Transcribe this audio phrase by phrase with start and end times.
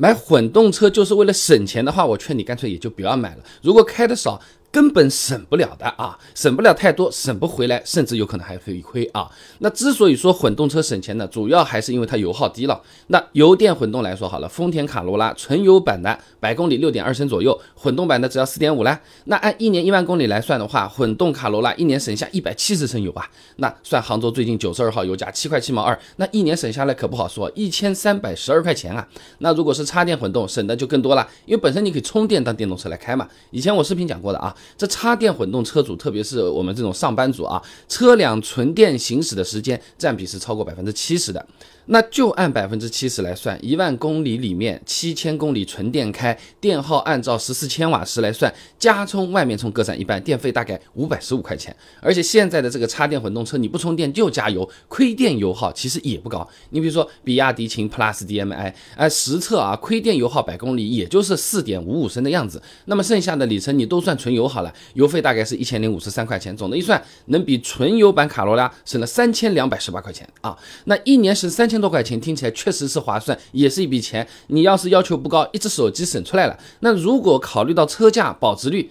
[0.00, 3.44] 买混动车就是为了省钱的话，我劝你干脆也就不要买了。
[3.60, 4.40] 如果开的少，
[4.72, 9.28] 根本省不了的啊，省不了太多，省不回来，甚至有可能还会亏啊。
[9.58, 12.80] 那之所以说混动车省钱呢，主要还是因为它油耗低了。
[13.08, 19.00] 那油电混动来说好了，丰田卡罗拉纯油版的百公里六点二升左右，混动版的只要四点五啦。
[19.24, 23.28] 那按一年一万公里来算的话，混动卡罗拉一年省下一百七十升油啊。
[23.56, 29.04] 那算杭州最近九十二号油价七块七毛二，那一年省下来可不好说，一千三百十二块钱啊。
[29.38, 33.28] 那如果是插电混动，省的就更多了，因为本身你可以充电当电动车来开嘛。
[33.50, 34.54] 以前我视频讲过的啊。
[34.76, 41.44] 这插电混动车主，特别是我们这种上班族啊，车辆纯电行驶的时间占比是超过百分之七十的。
[41.86, 51.74] 那就按百分之七十来算，一万公里里面七千公里纯电开，电耗按照十四千瓦时来算，加充外面充各占一半，电费大概五百十五块钱。
[52.00, 56.48] 而且现在的这个插电混动车，你不充电就加油，亏电油耗其实也不高。
[56.68, 62.62] 你比如说比亚迪秦 PLUS DM-i，哎，实测啊，亏电油耗百公里也就是四点五五升的样子。
[62.84, 66.54] 那么剩下的里程你都算纯油好了，油费大概是一千零五十三块钱。
[66.56, 70.56] 总的一算，能比纯油版卡罗拉省了三千两百十八块钱啊！
[70.84, 71.80] 那一年省三千。
[71.80, 74.28] 多块钱听起来确实是划算，也是一笔钱。
[74.48, 76.58] 你要是要求不高，一只手机省出来了。
[76.80, 78.90] 那如果考虑到车价、保值率，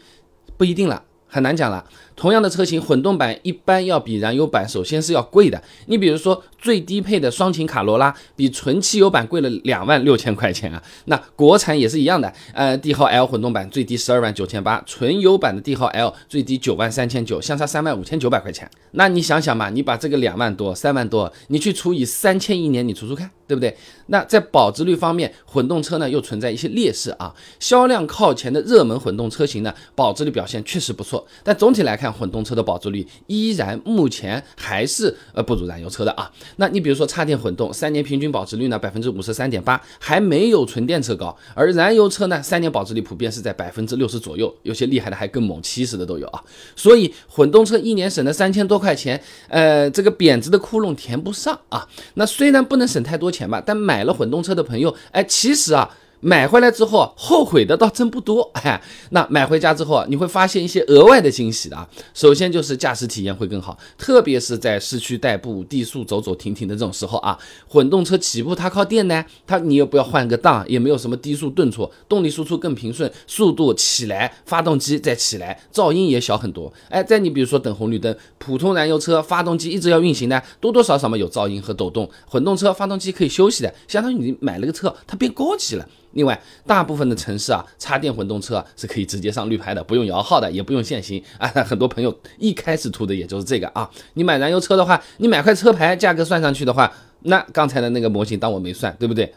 [0.58, 1.04] 不一定了。
[1.28, 1.86] 很难讲了。
[2.16, 5.62] 同样的车型，混动版一般要比燃油版首先是要贵的。
[5.86, 10.82] 你比如说最低配的双擎卡罗拉，比纯汽油版贵了两万六千块钱啊。
[11.06, 18.70] 那国产也是一样的，呃，帝豪 L 混动版最低十二万九千八，纯油版的帝豪 L 最低九万三千九，相差三万五千九百块钱。
[18.92, 23.76] 那你想想嘛，你把这个两万多、三万多，你去除以三千一年，你除除看，对不对？
[24.08, 27.34] 那在保值率方面，混动车呢又存在一些劣势啊。
[27.60, 31.26] 销量靠前的热门混动车型呢，保值率表现确实不错。
[31.44, 36.32] 但总体来看，混动车的保值率依然目前还是呃不如燃油车的啊。
[36.58, 41.36] 那你比如说插电混动，三年平均保值率呢百分之五十三点八，还没有纯电车高。
[41.54, 46.44] 而燃油车呢，三年保值率普遍是在百分之六十左右，有些厉害的还更猛，七十的都有啊。
[46.76, 51.88] 所以混动车一年省了三千多块钱，呃，这个贬值的窟窿填不上啊。
[52.16, 55.90] 那虽然不能省太多钱吧，但买了混动车的朋友，哎，其实啊。
[56.22, 58.82] 买回来之后后悔的倒真不多， 哎，
[59.12, 61.88] 那买回家之后你会发现一些额外的惊喜的啊。
[62.14, 67.38] 首先就是驾驶体验会更好，特别是在市区代步、低速走走停停的这种时候啊。
[67.68, 76.72] 混动车起步它靠电呢，它你又不要换个档，也没有什么低速顿挫，动力输出更平顺，速度起来，发动机再起来，噪音也小很多。
[76.90, 82.10] 哎，再你比如说等红绿灯，普通燃油车发动机一直要运行呢，多多少少嘛有噪音和抖动。
[82.28, 85.88] 混动车发动机可以休息的，相当于你买了个车，它变高级了。
[86.12, 91.48] 另外，大部分的城市啊，插电混动车啊是可以直接上绿牌的，不用摇号的，也不用限行啊。
[91.48, 93.90] 很多朋友一开始图的也就是这个啊。
[94.14, 96.92] 你买燃油车的话，你买块车牌，价格算上去的话，
[97.24, 99.34] 那刚才的那个模型当我没算，对不对？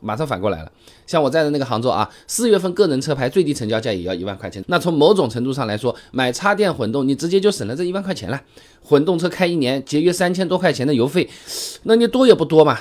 [0.00, 0.70] 马上反过来了。
[1.08, 4.62] 像我在的那个杭州啊，四月份个人车牌最低成交价也要一万块钱。
[4.68, 8.40] 那从某种程度上来说，买插电混动，你直接就省了这一万块钱了。
[8.80, 11.28] 混动车开一年节约三千多块钱的油费，
[11.82, 12.78] 那你多也不多嘛。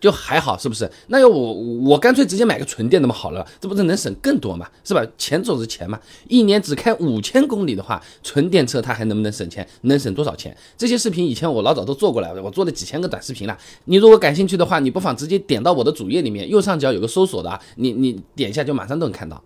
[0.00, 0.88] 就还好，是不是？
[1.08, 4.68] 那要我我干脆直接买个纯电的么好了，这不是能省更多嘛？
[4.84, 5.04] 是吧？
[5.16, 5.98] 钱总是钱嘛。
[6.28, 9.66] 一年只开五千公里的话，纯电车它还能不能省钱？
[9.82, 10.56] 能省多少钱？
[10.76, 13.56] 这些视频以前我老早都做过来了，我做了几千个短视频了。
[13.86, 19.42] 你如果感兴趣的话，你不妨直接点到我的主页里面，右上角有个搜索的，你你点一下就马上都能看到。